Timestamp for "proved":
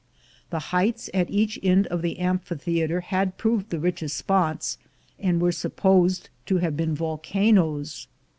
3.37-3.69